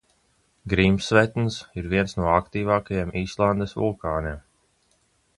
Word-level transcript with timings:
Grimsvetns 0.71 1.57
ir 1.81 1.89
viens 1.91 2.17
no 2.19 2.25
aktīvākajiem 2.37 3.13
Islandes 3.21 3.77
vulkāniem. 3.81 4.41